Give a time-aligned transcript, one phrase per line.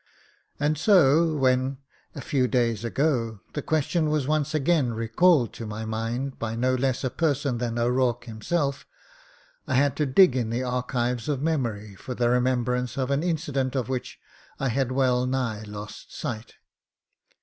[0.59, 1.77] And so when,
[2.15, 6.73] a few days ago, the question was once again recalled to my mind by no
[6.73, 8.87] less a person than O'Rourke him self,
[9.67, 13.75] I had to dig in the archives of memory for the remembrance of an incident
[13.75, 14.17] of which
[14.59, 16.55] I had well nigh lost sight.